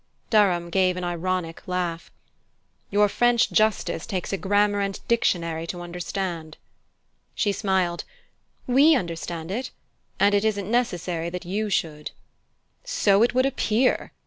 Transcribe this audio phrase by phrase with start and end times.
[0.31, 2.09] Durham gave an ironic laugh.
[2.89, 6.57] "Your French justice takes a grammar and dictionary to understand."
[7.35, 8.03] She smiled.
[8.65, 9.69] "We understand it
[10.19, 12.09] and it isn't necessary that you should."
[12.83, 14.11] "So it would appear!"